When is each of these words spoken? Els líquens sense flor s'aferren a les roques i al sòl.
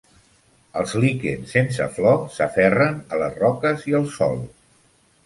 Els 0.79 0.93
líquens 1.01 1.53
sense 1.57 1.87
flor 1.97 2.17
s'aferren 2.37 2.97
a 3.13 3.21
les 3.25 3.37
roques 3.43 3.87
i 3.93 3.95
al 4.01 4.09
sòl. 4.17 4.41